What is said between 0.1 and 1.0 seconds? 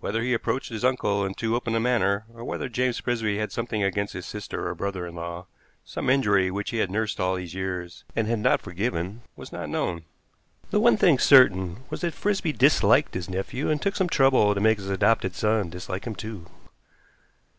he approached his